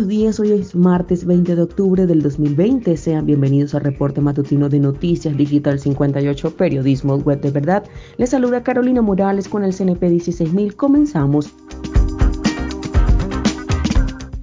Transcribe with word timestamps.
buenos 0.00 0.16
días, 0.16 0.40
hoy 0.40 0.52
es 0.52 0.74
martes 0.74 1.26
20 1.26 1.56
de 1.56 1.60
octubre 1.60 2.06
del 2.06 2.22
2020. 2.22 2.96
Sean 2.96 3.26
bienvenidos 3.26 3.74
al 3.74 3.82
reporte 3.82 4.22
matutino 4.22 4.70
de 4.70 4.80
Noticias 4.80 5.36
Digital 5.36 5.78
58, 5.78 6.56
Periodismo 6.56 7.16
Web 7.16 7.42
de 7.42 7.50
Verdad. 7.50 7.84
Les 8.16 8.30
saluda 8.30 8.62
Carolina 8.62 9.02
Morales 9.02 9.46
con 9.46 9.62
el 9.62 9.74
CNP 9.74 10.08
16000. 10.08 10.74
Comenzamos. 10.74 11.52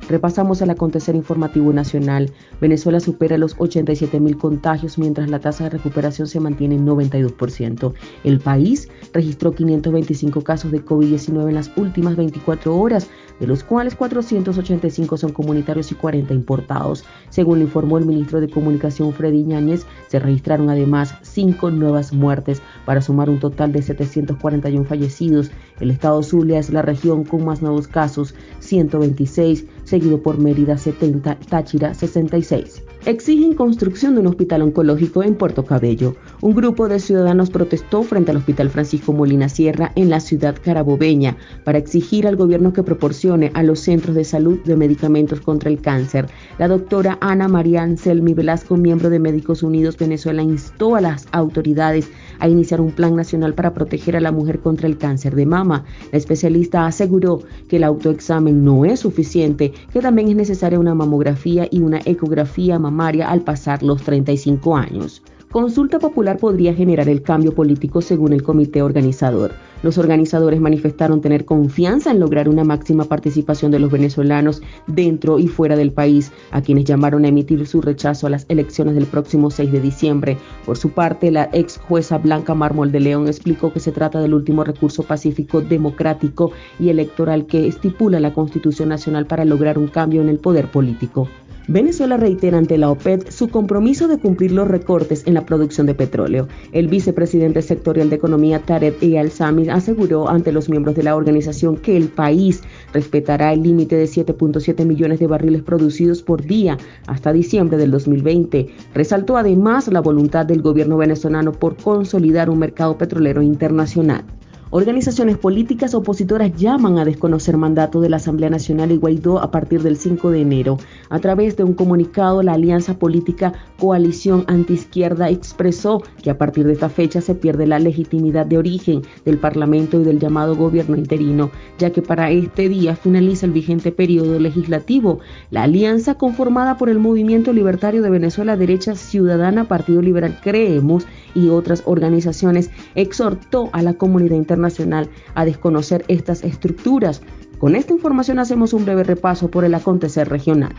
Repasamos 0.09 0.61
el 0.61 0.69
acontecer 0.69 1.15
informativo 1.15 1.73
nacional. 1.73 2.31
Venezuela 2.61 3.01
supera 3.01 3.37
los 3.37 3.55
87 3.57 4.19
mil 4.21 4.37
contagios 4.37 4.97
mientras 4.97 5.29
la 5.29 5.39
tasa 5.39 5.65
de 5.65 5.71
recuperación 5.71 6.27
se 6.27 6.39
mantiene 6.39 6.75
en 6.75 6.85
92%. 6.85 7.93
El 8.23 8.39
país 8.39 8.87
registró 9.11 9.51
525 9.51 10.41
casos 10.43 10.71
de 10.71 10.83
COVID-19 10.83 11.49
en 11.49 11.55
las 11.55 11.71
últimas 11.75 12.15
24 12.15 12.75
horas, 12.75 13.09
de 13.41 13.47
los 13.47 13.65
cuales 13.65 13.95
485 13.95 15.17
son 15.17 15.33
comunitarios 15.33 15.91
y 15.91 15.95
40 15.95 16.33
importados. 16.33 17.03
Según 17.29 17.59
lo 17.59 17.65
informó 17.65 17.97
el 17.97 18.05
ministro 18.05 18.39
de 18.39 18.49
Comunicación 18.49 19.11
Freddy 19.11 19.43
Ñáñez, 19.43 19.85
se 20.07 20.19
registraron 20.19 20.69
además 20.69 21.15
5 21.21 21.69
nuevas 21.71 22.13
muertes 22.13 22.61
para 22.87 23.01
sumar 23.01 23.29
un 23.29 23.37
total 23.37 23.73
de 23.73 23.81
741 23.81 24.85
fallecidos. 24.85 25.51
El 25.81 25.91
estado 25.91 26.23
Zulia 26.23 26.57
es 26.57 26.69
la 26.69 26.81
región 26.81 27.25
con 27.25 27.43
más 27.43 27.61
nuevos 27.61 27.85
casos, 27.89 28.33
126 28.59 29.65
seguido 29.83 30.23
por 30.23 30.37
Mérida 30.37 30.77
70, 30.77 31.37
Táchira 31.49 31.93
66. 31.93 32.86
Exigen 33.07 33.53
construcción 33.53 34.15
de 34.15 34.19
un 34.19 34.27
hospital 34.27 34.63
oncológico 34.63 35.23
en 35.23 35.35
Puerto 35.35 35.63
Cabello. 35.63 36.17
Un 36.41 36.53
grupo 36.53 36.89
de 36.89 36.99
ciudadanos 36.99 37.49
protestó 37.49 38.03
frente 38.03 38.31
al 38.31 38.37
Hospital 38.37 38.69
Francisco 38.69 39.13
Molina 39.13 39.47
Sierra 39.47 39.93
en 39.95 40.09
la 40.09 40.19
ciudad 40.19 40.57
carabobeña 40.61 41.37
para 41.63 41.77
exigir 41.77 42.27
al 42.27 42.35
gobierno 42.35 42.73
que 42.73 42.83
proporcione 42.83 43.49
a 43.53 43.63
los 43.63 43.79
centros 43.79 44.13
de 44.13 44.25
salud 44.25 44.59
de 44.65 44.75
medicamentos 44.75 45.39
contra 45.39 45.69
el 45.69 45.79
cáncer. 45.79 46.27
La 46.59 46.67
doctora 46.67 47.17
Ana 47.21 47.47
María 47.47 47.81
Anselmi 47.81 48.33
Velasco, 48.33 48.75
miembro 48.75 49.09
de 49.09 49.19
Médicos 49.19 49.63
Unidos 49.63 49.95
Venezuela, 49.95 50.43
instó 50.43 50.97
a 50.97 50.99
las 50.99 51.29
autoridades 51.31 52.11
a 52.39 52.49
iniciar 52.49 52.81
un 52.81 52.91
plan 52.91 53.15
nacional 53.15 53.53
para 53.53 53.73
proteger 53.73 54.17
a 54.17 54.21
la 54.21 54.33
mujer 54.33 54.59
contra 54.59 54.85
el 54.85 54.97
cáncer 54.97 55.33
de 55.33 55.45
mama. 55.45 55.85
La 56.11 56.17
especialista 56.17 56.85
aseguró 56.85 57.39
que 57.69 57.77
el 57.77 57.85
autoexamen 57.85 58.65
no 58.65 58.83
es 58.83 58.99
suficiente, 58.99 59.71
que 59.93 60.01
también 60.01 60.27
es 60.27 60.35
necesaria 60.35 60.77
una 60.77 60.93
mamografía 60.93 61.69
y 61.71 61.79
una 61.79 62.01
ecografía 62.03 62.77
mamaria 62.77 62.96
al 62.99 63.41
pasar 63.41 63.83
los 63.83 64.01
35 64.01 64.75
años. 64.75 65.21
Consulta 65.51 65.97
popular 65.97 66.37
podría 66.37 66.73
generar 66.73 67.07
el 67.07 67.21
cambio 67.21 67.53
político 67.55 68.01
según 68.01 68.33
el 68.33 68.43
comité 68.43 68.81
organizador. 68.81 69.53
Los 69.81 69.97
organizadores 69.97 70.59
manifestaron 70.59 71.21
tener 71.21 71.45
confianza 71.45 72.11
en 72.11 72.19
lograr 72.19 72.49
una 72.49 72.65
máxima 72.65 73.05
participación 73.05 73.71
de 73.71 73.79
los 73.79 73.89
venezolanos 73.89 74.61
dentro 74.87 75.39
y 75.39 75.47
fuera 75.47 75.77
del 75.77 75.93
país, 75.93 76.33
a 76.51 76.61
quienes 76.61 76.83
llamaron 76.83 77.23
a 77.23 77.29
emitir 77.29 77.65
su 77.65 77.81
rechazo 77.81 78.27
a 78.27 78.29
las 78.29 78.45
elecciones 78.49 78.95
del 78.95 79.05
próximo 79.05 79.49
6 79.49 79.71
de 79.71 79.79
diciembre. 79.79 80.37
Por 80.65 80.77
su 80.77 80.89
parte, 80.89 81.31
la 81.31 81.49
ex 81.53 81.77
jueza 81.77 82.17
Blanca 82.17 82.53
Mármol 82.53 82.91
de 82.91 82.99
León 82.99 83.27
explicó 83.27 83.71
que 83.71 83.79
se 83.79 83.93
trata 83.93 84.19
del 84.19 84.33
último 84.33 84.65
recurso 84.65 85.03
pacífico, 85.03 85.61
democrático 85.61 86.51
y 86.77 86.89
electoral 86.89 87.45
que 87.45 87.67
estipula 87.67 88.19
la 88.19 88.33
Constitución 88.33 88.89
Nacional 88.89 89.27
para 89.27 89.45
lograr 89.45 89.77
un 89.77 89.87
cambio 89.87 90.21
en 90.21 90.27
el 90.27 90.39
poder 90.39 90.69
político. 90.69 91.29
Venezuela 91.69 92.15
reitera 92.15 92.57
ante 92.57 92.77
la 92.77 92.89
OPED 92.89 93.29
su 93.29 93.49
compromiso 93.49 94.07
de 94.07 94.17
cumplir 94.17 94.53
los 94.53 94.69
recortes 94.69 95.27
en 95.27 95.33
la 95.33 95.45
producción 95.45 95.85
de 95.85 95.95
petróleo. 95.95 96.47
El 96.71 96.87
vicepresidente 96.87 97.61
sectorial 97.61 98.09
de 98.09 98.15
Economía 98.15 98.59
Tarek 98.59 99.03
El 99.03 99.31
Sami 99.31 99.67
aseguró 99.67 100.29
ante 100.29 100.53
los 100.53 100.69
miembros 100.69 100.95
de 100.95 101.03
la 101.03 101.17
organización 101.17 101.75
que 101.75 101.97
el 101.97 102.07
país 102.07 102.63
respetará 102.93 103.51
el 103.51 103.63
límite 103.63 103.97
de 103.97 104.05
7.7 104.05 104.85
millones 104.85 105.19
de 105.19 105.27
barriles 105.27 105.61
producidos 105.61 106.23
por 106.23 106.41
día 106.41 106.77
hasta 107.05 107.33
diciembre 107.33 107.75
del 107.77 107.91
2020. 107.91 108.67
Resaltó 108.93 109.35
además 109.35 109.89
la 109.89 109.99
voluntad 109.99 110.45
del 110.45 110.61
gobierno 110.61 110.95
venezolano 110.95 111.51
por 111.51 111.75
consolidar 111.75 112.49
un 112.49 112.59
mercado 112.59 112.97
petrolero 112.97 113.41
internacional. 113.41 114.23
Organizaciones 114.69 115.37
políticas 115.37 115.93
opositoras 115.93 116.53
llaman 116.57 116.97
a 116.97 117.05
desconocer 117.05 117.55
mandato 117.55 118.01
de 118.01 118.09
la 118.09 118.17
Asamblea 118.17 118.49
Nacional 118.49 118.91
y 118.91 118.97
Guaidó 118.97 119.39
a 119.39 119.49
partir 119.49 119.81
del 119.81 119.95
5 119.95 120.29
de 120.31 120.41
enero. 120.41 120.77
A 121.09 121.19
través 121.19 121.55
de 121.55 121.63
un 121.63 121.73
comunicado, 121.73 122.43
la 122.43 122.51
alianza 122.51 122.99
política 122.99 123.53
Coalición 123.79 124.43
Antiizquierda 124.47 125.29
expresó 125.29 126.03
que 126.21 126.29
a 126.31 126.37
partir 126.37 126.67
de 126.67 126.73
esta 126.73 126.89
fecha 126.89 127.21
se 127.21 127.33
pierde 127.33 127.65
la 127.65 127.79
legitimidad 127.79 128.45
de 128.45 128.57
origen 128.57 129.03
del 129.23 129.37
Parlamento 129.37 130.01
y 130.01 130.03
del 130.03 130.19
llamado 130.19 130.53
gobierno 130.57 130.97
interino, 130.97 131.49
ya 131.77 131.91
que 131.91 132.01
para 132.01 132.29
este 132.31 132.67
día 132.67 132.97
finaliza 132.97 133.45
el 133.45 133.53
vigente 133.53 133.93
periodo 133.93 134.37
legislativo. 134.37 135.19
La 135.49 135.63
alianza 135.63 136.15
conformada 136.15 136.77
por 136.77 136.89
el 136.89 136.99
Movimiento 136.99 137.53
Libertario 137.53 138.01
de 138.01 138.09
Venezuela 138.09 138.57
Derecha 138.57 138.95
Ciudadana, 138.95 139.69
Partido 139.69 140.01
Liberal 140.01 140.41
Creemos 140.43 141.07
y 141.33 141.47
otras 141.47 141.83
organizaciones 141.85 142.69
exhortó 142.95 143.69
a 143.71 143.81
la 143.81 143.93
comunidad 143.93 144.35
internacional 144.35 144.56
nacional 144.57 145.09
a 145.35 145.45
desconocer 145.45 146.05
estas 146.07 146.43
estructuras. 146.43 147.21
Con 147.59 147.75
esta 147.75 147.93
información 147.93 148.39
hacemos 148.39 148.73
un 148.73 148.85
breve 148.85 149.03
repaso 149.03 149.49
por 149.49 149.65
el 149.65 149.73
acontecer 149.73 150.29
regional. 150.29 150.73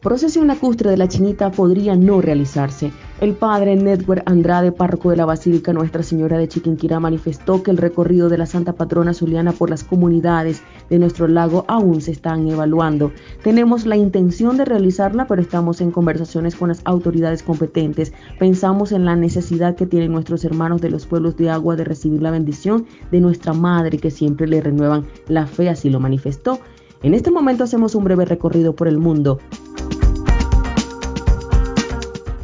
Procesión 0.00 0.48
lacustre 0.48 0.90
de 0.90 0.96
la 0.96 1.08
Chinita 1.08 1.52
podría 1.52 1.94
no 1.94 2.20
realizarse. 2.20 2.90
El 3.22 3.34
padre 3.34 3.76
Network 3.76 4.24
Andrade, 4.26 4.72
párroco 4.72 5.10
de 5.10 5.16
la 5.16 5.24
Basílica 5.24 5.72
Nuestra 5.72 6.02
Señora 6.02 6.38
de 6.38 6.48
Chiquinquirá, 6.48 6.98
manifestó 6.98 7.62
que 7.62 7.70
el 7.70 7.76
recorrido 7.76 8.28
de 8.28 8.36
la 8.36 8.46
Santa 8.46 8.72
Patrona 8.72 9.14
Zuliana 9.14 9.52
por 9.52 9.70
las 9.70 9.84
comunidades 9.84 10.64
de 10.90 10.98
nuestro 10.98 11.28
lago 11.28 11.64
aún 11.68 12.00
se 12.00 12.10
están 12.10 12.48
evaluando. 12.48 13.12
Tenemos 13.44 13.86
la 13.86 13.96
intención 13.96 14.56
de 14.56 14.64
realizarla, 14.64 15.28
pero 15.28 15.40
estamos 15.40 15.80
en 15.80 15.92
conversaciones 15.92 16.56
con 16.56 16.70
las 16.70 16.82
autoridades 16.84 17.44
competentes. 17.44 18.12
Pensamos 18.40 18.90
en 18.90 19.04
la 19.04 19.14
necesidad 19.14 19.76
que 19.76 19.86
tienen 19.86 20.10
nuestros 20.10 20.44
hermanos 20.44 20.80
de 20.80 20.90
los 20.90 21.06
pueblos 21.06 21.36
de 21.36 21.48
agua 21.48 21.76
de 21.76 21.84
recibir 21.84 22.22
la 22.22 22.32
bendición 22.32 22.86
de 23.12 23.20
nuestra 23.20 23.52
Madre, 23.52 23.98
que 23.98 24.10
siempre 24.10 24.48
le 24.48 24.60
renuevan 24.60 25.06
la 25.28 25.46
fe, 25.46 25.68
así 25.68 25.90
lo 25.90 26.00
manifestó. 26.00 26.58
En 27.04 27.14
este 27.14 27.30
momento 27.30 27.62
hacemos 27.62 27.94
un 27.94 28.02
breve 28.02 28.24
recorrido 28.24 28.74
por 28.74 28.88
el 28.88 28.98
mundo 28.98 29.38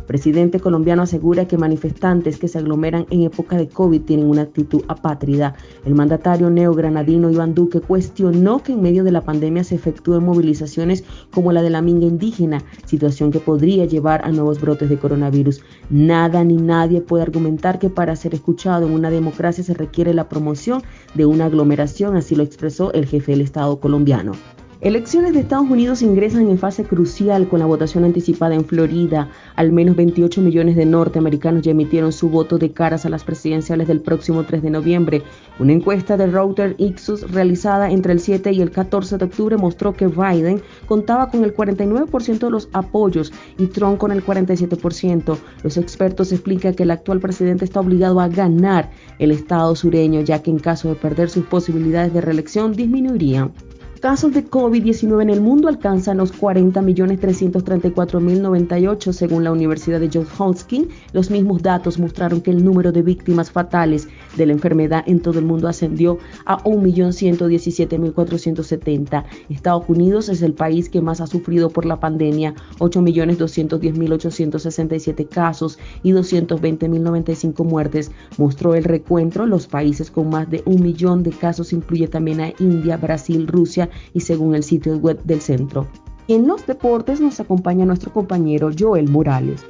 presidente 0.08 0.58
colombiano 0.58 1.02
asegura 1.02 1.46
que 1.46 1.58
manifestantes 1.58 2.38
que 2.38 2.48
se 2.48 2.58
aglomeran 2.58 3.06
en 3.10 3.22
época 3.22 3.56
de 3.56 3.68
COVID 3.68 4.00
tienen 4.00 4.26
una 4.26 4.42
actitud 4.42 4.82
apátrida. 4.88 5.54
El 5.84 5.94
mandatario 5.94 6.48
neogranadino 6.48 7.30
Iván 7.30 7.54
Duque 7.54 7.80
cuestionó 7.80 8.62
que 8.62 8.72
en 8.72 8.80
medio 8.80 9.04
de 9.04 9.12
la 9.12 9.20
pandemia 9.20 9.64
se 9.64 9.74
efectúen 9.74 10.24
movilizaciones 10.24 11.04
como 11.30 11.52
la 11.52 11.60
de 11.60 11.68
la 11.68 11.82
minga 11.82 12.06
indígena, 12.06 12.64
situación 12.86 13.30
que 13.30 13.38
podría 13.38 13.84
llevar 13.84 14.24
a 14.24 14.32
nuevos 14.32 14.60
brotes 14.60 14.88
de 14.88 14.98
coronavirus. 14.98 15.60
Nada 15.90 16.42
ni 16.42 16.56
nadie 16.56 17.02
puede 17.02 17.22
argumentar 17.22 17.78
que 17.78 17.90
para 17.90 18.16
ser 18.16 18.32
escuchado 18.32 18.86
en 18.86 18.94
una 18.94 19.10
democracia 19.10 19.62
se 19.62 19.74
requiere 19.74 20.14
la 20.14 20.30
promoción 20.30 20.82
de 21.14 21.26
una 21.26 21.44
aglomeración, 21.44 22.16
así 22.16 22.34
lo 22.34 22.44
expresó 22.44 22.94
el 22.94 23.04
jefe 23.04 23.32
del 23.32 23.42
Estado 23.42 23.78
colombiano. 23.78 24.32
Elecciones 24.80 25.32
de 25.32 25.40
Estados 25.40 25.68
Unidos 25.68 26.02
ingresan 26.02 26.48
en 26.48 26.56
fase 26.56 26.84
crucial 26.84 27.48
con 27.48 27.58
la 27.58 27.66
votación 27.66 28.04
anticipada 28.04 28.54
en 28.54 28.64
Florida. 28.64 29.28
Al 29.56 29.72
menos 29.72 29.96
28 29.96 30.40
millones 30.40 30.76
de 30.76 30.86
norteamericanos 30.86 31.62
ya 31.62 31.72
emitieron 31.72 32.12
su 32.12 32.30
voto 32.30 32.58
de 32.58 32.70
caras 32.70 33.04
a 33.04 33.08
las 33.08 33.24
presidenciales 33.24 33.88
del 33.88 34.00
próximo 34.00 34.44
3 34.44 34.62
de 34.62 34.70
noviembre. 34.70 35.22
Una 35.58 35.72
encuesta 35.72 36.16
de 36.16 36.28
Router 36.28 36.76
Ixus 36.78 37.28
realizada 37.32 37.90
entre 37.90 38.12
el 38.12 38.20
7 38.20 38.52
y 38.52 38.62
el 38.62 38.70
14 38.70 39.18
de 39.18 39.24
octubre 39.24 39.56
mostró 39.56 39.94
que 39.94 40.06
Biden 40.06 40.62
contaba 40.86 41.28
con 41.28 41.42
el 41.42 41.56
49% 41.56 42.38
de 42.38 42.50
los 42.50 42.68
apoyos 42.72 43.32
y 43.58 43.66
Trump 43.66 43.98
con 43.98 44.12
el 44.12 44.24
47%. 44.24 45.38
Los 45.64 45.76
expertos 45.76 46.30
explican 46.30 46.74
que 46.74 46.84
el 46.84 46.92
actual 46.92 47.18
presidente 47.18 47.64
está 47.64 47.80
obligado 47.80 48.20
a 48.20 48.28
ganar 48.28 48.92
el 49.18 49.32
estado 49.32 49.74
sureño, 49.74 50.20
ya 50.20 50.40
que 50.40 50.52
en 50.52 50.60
caso 50.60 50.88
de 50.88 50.94
perder 50.94 51.30
sus 51.30 51.46
posibilidades 51.46 52.14
de 52.14 52.20
reelección 52.20 52.74
disminuirían 52.74 53.52
casos 54.00 54.32
de 54.32 54.44
COVID-19 54.44 55.22
en 55.22 55.30
el 55.30 55.40
mundo 55.40 55.68
alcanzan 55.68 56.16
los 56.18 56.38
40.334.098 56.38 59.12
según 59.12 59.44
la 59.44 59.52
Universidad 59.52 60.00
de 60.00 60.10
Johns 60.12 60.28
Hopkins. 60.38 60.88
Los 61.12 61.30
mismos 61.30 61.62
datos 61.62 61.98
mostraron 61.98 62.40
que 62.40 62.50
el 62.50 62.64
número 62.64 62.90
de 62.92 63.02
víctimas 63.02 63.50
fatales 63.50 64.08
de 64.38 64.46
la 64.46 64.54
enfermedad 64.54 65.04
en 65.06 65.20
todo 65.20 65.38
el 65.38 65.44
mundo 65.44 65.68
ascendió 65.68 66.16
a 66.46 66.64
1.117.470. 66.64 69.24
Estados 69.50 69.84
Unidos 69.88 70.30
es 70.30 70.40
el 70.40 70.54
país 70.54 70.88
que 70.88 71.02
más 71.02 71.20
ha 71.20 71.26
sufrido 71.26 71.68
por 71.68 71.84
la 71.84 72.00
pandemia, 72.00 72.54
8.210.867 72.78 75.28
casos 75.28 75.78
y 76.02 76.12
220.095 76.12 77.64
muertes. 77.64 78.10
Mostró 78.38 78.74
el 78.74 78.84
recuentro, 78.84 79.44
los 79.46 79.66
países 79.66 80.10
con 80.10 80.30
más 80.30 80.48
de 80.48 80.62
un 80.64 80.80
millón 80.82 81.22
de 81.22 81.32
casos 81.32 81.74
incluye 81.74 82.08
también 82.08 82.40
a 82.40 82.54
India, 82.58 82.96
Brasil, 82.96 83.46
Rusia, 83.46 83.90
y 84.14 84.20
según 84.20 84.54
el 84.54 84.62
sitio 84.62 84.96
web 84.96 85.20
del 85.24 85.40
centro. 85.40 85.88
En 86.28 86.46
los 86.46 86.66
deportes 86.66 87.20
nos 87.20 87.40
acompaña 87.40 87.86
nuestro 87.86 88.12
compañero 88.12 88.70
Joel 88.78 89.08
Morales. 89.08 89.64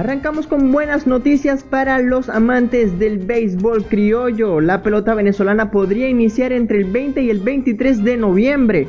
Arrancamos 0.00 0.46
con 0.46 0.72
buenas 0.72 1.06
noticias 1.06 1.62
para 1.62 1.98
los 1.98 2.30
amantes 2.30 2.98
del 2.98 3.18
béisbol 3.18 3.84
criollo. 3.84 4.58
La 4.62 4.82
pelota 4.82 5.12
venezolana 5.12 5.70
podría 5.70 6.08
iniciar 6.08 6.52
entre 6.52 6.78
el 6.78 6.84
20 6.86 7.20
y 7.20 7.28
el 7.28 7.40
23 7.40 8.02
de 8.02 8.16
noviembre. 8.16 8.88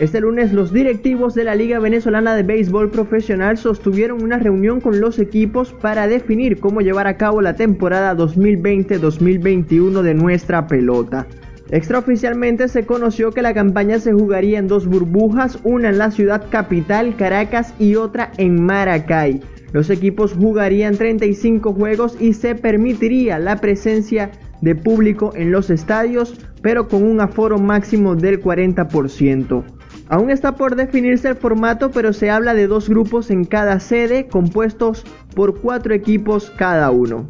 Este 0.00 0.20
lunes 0.20 0.52
los 0.52 0.70
directivos 0.70 1.34
de 1.34 1.44
la 1.44 1.54
Liga 1.54 1.78
Venezolana 1.78 2.34
de 2.34 2.42
Béisbol 2.42 2.90
Profesional 2.90 3.56
sostuvieron 3.56 4.22
una 4.22 4.38
reunión 4.38 4.82
con 4.82 5.00
los 5.00 5.18
equipos 5.18 5.72
para 5.72 6.06
definir 6.06 6.60
cómo 6.60 6.82
llevar 6.82 7.06
a 7.06 7.16
cabo 7.16 7.40
la 7.40 7.56
temporada 7.56 8.14
2020-2021 8.14 10.02
de 10.02 10.12
nuestra 10.12 10.66
pelota. 10.66 11.26
Extraoficialmente 11.70 12.68
se 12.68 12.84
conoció 12.84 13.30
que 13.30 13.40
la 13.40 13.54
campaña 13.54 13.98
se 13.98 14.12
jugaría 14.12 14.58
en 14.58 14.68
dos 14.68 14.86
burbujas, 14.86 15.58
una 15.62 15.88
en 15.88 15.96
la 15.96 16.10
ciudad 16.10 16.50
capital, 16.50 17.16
Caracas, 17.16 17.72
y 17.78 17.94
otra 17.94 18.30
en 18.36 18.62
Maracay. 18.62 19.40
Los 19.72 19.90
equipos 19.90 20.32
jugarían 20.32 20.96
35 20.96 21.72
juegos 21.72 22.16
y 22.20 22.32
se 22.32 22.54
permitiría 22.54 23.38
la 23.38 23.56
presencia 23.56 24.30
de 24.60 24.74
público 24.74 25.32
en 25.34 25.52
los 25.52 25.70
estadios, 25.70 26.38
pero 26.62 26.88
con 26.88 27.04
un 27.04 27.20
aforo 27.20 27.58
máximo 27.58 28.16
del 28.16 28.42
40%. 28.42 29.64
Aún 30.08 30.30
está 30.30 30.56
por 30.56 30.74
definirse 30.74 31.28
el 31.28 31.36
formato, 31.36 31.92
pero 31.92 32.12
se 32.12 32.30
habla 32.30 32.52
de 32.54 32.66
dos 32.66 32.88
grupos 32.88 33.30
en 33.30 33.44
cada 33.44 33.78
sede, 33.78 34.26
compuestos 34.26 35.04
por 35.36 35.60
cuatro 35.60 35.94
equipos 35.94 36.50
cada 36.56 36.90
uno. 36.90 37.28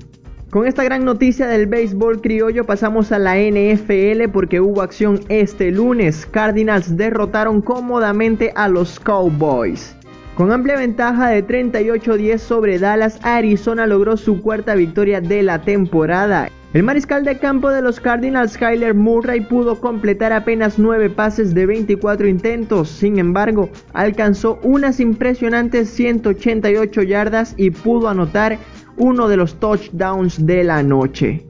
Con 0.51 0.67
esta 0.67 0.83
gran 0.83 1.05
noticia 1.05 1.47
del 1.47 1.67
béisbol 1.67 2.21
criollo 2.21 2.65
pasamos 2.65 3.13
a 3.13 3.21
la 3.21 3.37
NFL 3.37 4.31
porque 4.33 4.61
hubo 4.61 4.83
acción 4.83 5.21
este 5.29 5.71
lunes. 5.71 6.27
Cardinals 6.27 6.97
derrotaron 6.97 7.61
cómodamente 7.61 8.51
a 8.57 8.69
los 8.69 8.99
Cowboys. 8.99 9.95
Con 10.35 10.53
amplia 10.53 10.77
ventaja 10.77 11.29
de 11.29 11.47
38-10 11.47 12.39
sobre 12.39 12.79
Dallas, 12.79 13.19
Arizona 13.23 13.87
logró 13.87 14.17
su 14.17 14.41
cuarta 14.41 14.75
victoria 14.75 15.21
de 15.21 15.43
la 15.43 15.61
temporada. 15.61 16.49
El 16.73 16.85
mariscal 16.85 17.25
de 17.25 17.37
campo 17.37 17.69
de 17.71 17.83
los 17.83 17.99
Cardinals, 17.99 18.57
Kyler 18.57 18.95
Murray, 18.95 19.41
pudo 19.41 19.81
completar 19.81 20.33
apenas 20.33 20.79
9 20.79 21.11
pases 21.11 21.53
de 21.53 21.67
24 21.67 22.29
intentos, 22.29 22.89
sin 22.89 23.19
embargo, 23.19 23.71
alcanzó 23.93 24.61
unas 24.63 25.01
impresionantes 25.01 25.91
188 25.91 27.03
yardas 27.03 27.55
y 27.57 27.71
pudo 27.71 28.09
anotar 28.09 28.57
uno 28.97 29.27
de 29.29 29.37
los 29.37 29.59
touchdowns 29.59 30.47
de 30.47 30.63
la 30.63 30.85
noche. 30.85 31.45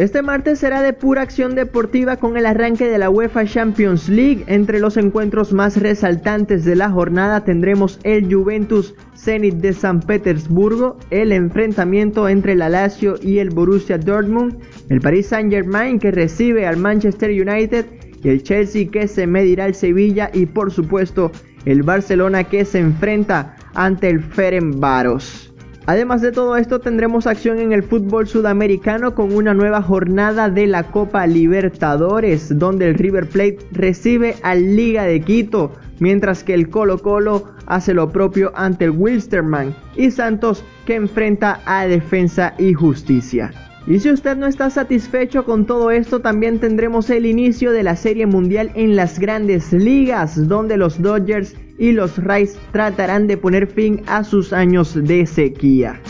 Este 0.00 0.22
martes 0.22 0.60
será 0.60 0.80
de 0.80 0.94
pura 0.94 1.20
acción 1.20 1.54
deportiva 1.54 2.16
con 2.16 2.38
el 2.38 2.46
arranque 2.46 2.88
de 2.88 2.96
la 2.96 3.10
UEFA 3.10 3.44
Champions 3.44 4.08
League. 4.08 4.44
Entre 4.46 4.80
los 4.80 4.96
encuentros 4.96 5.52
más 5.52 5.76
resaltantes 5.76 6.64
de 6.64 6.74
la 6.74 6.88
jornada 6.88 7.44
tendremos 7.44 8.00
el 8.02 8.34
Juventus 8.34 8.94
Zenit 9.14 9.56
de 9.56 9.74
San 9.74 10.00
Petersburgo, 10.00 10.96
el 11.10 11.32
enfrentamiento 11.32 12.30
entre 12.30 12.52
el 12.52 12.60
Lazio 12.60 13.16
y 13.20 13.40
el 13.40 13.50
Borussia 13.50 13.98
Dortmund, 13.98 14.56
el 14.88 15.02
Paris 15.02 15.26
Saint-Germain 15.26 15.98
que 15.98 16.10
recibe 16.10 16.66
al 16.66 16.78
Manchester 16.78 17.30
United 17.32 17.84
y 18.24 18.30
el 18.30 18.42
Chelsea 18.42 18.88
que 18.90 19.06
se 19.06 19.26
medirá 19.26 19.66
al 19.66 19.74
Sevilla 19.74 20.30
y 20.32 20.46
por 20.46 20.70
supuesto 20.70 21.30
el 21.66 21.82
Barcelona 21.82 22.44
que 22.44 22.64
se 22.64 22.78
enfrenta 22.78 23.54
ante 23.74 24.08
el 24.08 24.22
Ferencváros. 24.22 25.49
Además 25.86 26.20
de 26.20 26.32
todo 26.32 26.56
esto 26.56 26.80
tendremos 26.80 27.26
acción 27.26 27.58
en 27.58 27.72
el 27.72 27.82
fútbol 27.82 28.28
sudamericano 28.28 29.14
con 29.14 29.34
una 29.34 29.54
nueva 29.54 29.82
jornada 29.82 30.48
de 30.48 30.66
la 30.66 30.84
Copa 30.84 31.26
Libertadores 31.26 32.58
donde 32.58 32.88
el 32.88 32.94
River 32.94 33.28
Plate 33.28 33.58
recibe 33.72 34.36
al 34.42 34.76
Liga 34.76 35.04
de 35.04 35.20
Quito 35.22 35.72
mientras 35.98 36.44
que 36.44 36.54
el 36.54 36.68
Colo 36.68 36.98
Colo 36.98 37.44
hace 37.66 37.94
lo 37.94 38.10
propio 38.10 38.52
ante 38.54 38.86
el 38.86 38.90
Wilstermann 38.90 39.74
y 39.96 40.10
Santos 40.10 40.64
que 40.86 40.96
enfrenta 40.96 41.60
a 41.64 41.86
Defensa 41.86 42.54
y 42.58 42.72
Justicia. 42.72 43.52
Y 43.86 43.98
si 43.98 44.10
usted 44.10 44.36
no 44.36 44.46
está 44.46 44.68
satisfecho 44.70 45.44
con 45.44 45.66
todo 45.66 45.90
esto, 45.90 46.20
también 46.20 46.58
tendremos 46.58 47.08
el 47.10 47.26
inicio 47.26 47.72
de 47.72 47.82
la 47.82 47.96
Serie 47.96 48.26
Mundial 48.26 48.70
en 48.74 48.94
las 48.94 49.18
grandes 49.18 49.72
ligas, 49.72 50.48
donde 50.48 50.76
los 50.76 51.00
Dodgers 51.00 51.54
y 51.80 51.90
los 51.90 52.16
Rays 52.22 52.56
tratarán 52.70 53.26
de 53.26 53.36
poner 53.36 53.66
fin 53.66 54.02
a 54.06 54.22
sus 54.22 54.52
años 54.52 54.94
de 54.94 55.26
sequía. 55.26 56.00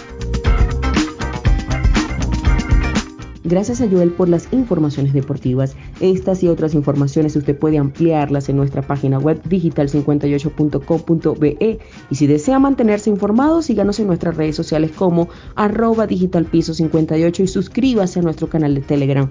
Gracias 3.44 3.80
a 3.80 3.88
Joel 3.88 4.10
por 4.10 4.28
las 4.28 4.52
informaciones 4.52 5.12
deportivas. 5.12 5.76
Estas 6.00 6.42
y 6.42 6.48
otras 6.48 6.74
informaciones 6.74 7.36
usted 7.36 7.56
puede 7.58 7.78
ampliarlas 7.78 8.48
en 8.48 8.56
nuestra 8.56 8.82
página 8.82 9.18
web 9.18 9.40
digital58.com.be 9.42 11.78
y 12.10 12.14
si 12.14 12.26
desea 12.26 12.58
mantenerse 12.58 13.10
informado, 13.10 13.62
síganos 13.62 13.98
en 13.98 14.08
nuestras 14.08 14.36
redes 14.36 14.56
sociales 14.56 14.92
como 14.92 15.30
arroba 15.56 16.06
digitalpiso58 16.06 17.40
y 17.40 17.46
suscríbase 17.48 18.20
a 18.20 18.22
nuestro 18.22 18.48
canal 18.48 18.74
de 18.74 18.82
Telegram. 18.82 19.30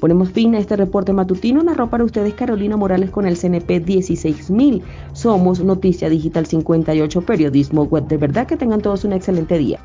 Ponemos 0.00 0.30
fin 0.30 0.54
a 0.54 0.58
este 0.58 0.76
reporte 0.76 1.12
matutino. 1.12 1.62
Narró 1.62 1.90
para 1.90 2.04
ustedes 2.04 2.32
Carolina 2.34 2.76
Morales 2.76 3.10
con 3.10 3.26
el 3.26 3.36
CNP 3.36 3.80
16000. 3.80 4.82
Somos 5.12 5.60
Noticia 5.60 6.08
Digital 6.08 6.46
58, 6.46 7.20
periodismo 7.20 7.84
web. 7.84 8.06
De 8.08 8.16
verdad 8.16 8.46
que 8.46 8.56
tengan 8.56 8.80
todos 8.80 9.04
un 9.04 9.12
excelente 9.12 9.58
día. 9.58 9.78